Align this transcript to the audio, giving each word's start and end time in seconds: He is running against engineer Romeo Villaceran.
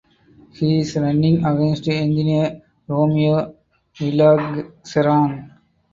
He 0.53 0.79
is 0.79 0.95
running 0.95 1.45
against 1.45 1.87
engineer 1.87 2.63
Romeo 2.87 3.55
Villaceran. 3.99 5.51